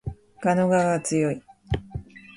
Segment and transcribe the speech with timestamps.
[0.41, 1.43] 蛾の我が強い